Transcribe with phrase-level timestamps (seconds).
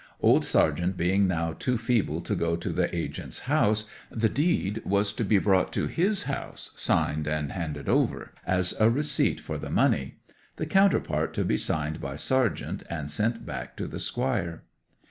[0.19, 5.13] Old Sargent being now too feeble to go to the agent's house, the deed was
[5.13, 9.69] to be brought to his house signed, and handed over as a receipt for the
[9.69, 10.15] money;
[10.55, 14.63] the counterpart to be signed by Sargent, and sent back to the Squire.